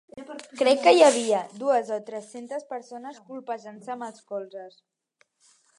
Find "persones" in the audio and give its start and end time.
2.73-3.21